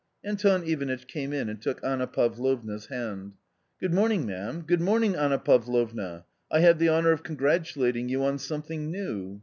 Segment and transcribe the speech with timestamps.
[0.23, 3.33] Anton Ivanitch came in and took Anna Pavlovna's hand."
[3.79, 6.25] Good morning, ma'am, good morning, Anna Pavlovna!
[6.49, 9.39] I have the honour of congratulating you on something new."